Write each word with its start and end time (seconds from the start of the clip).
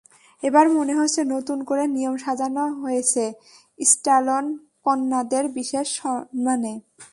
এবার 0.43 0.65
মনে 0.77 0.93
হচ্ছে 0.99 1.21
নতুন 1.33 1.57
করে 1.63 1.83
নিয়ম 1.95 2.15
সাজানো 2.17 2.63
হয়েছে 2.81 3.23
স্ট্যালন 3.79 4.45
কন্যাদের 4.85 5.45
বিশেষ 5.57 5.87
সম্মানে। 5.99 6.73